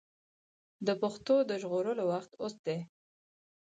[0.87, 2.79] د پښتو د ژغورلو وخت اوس دی.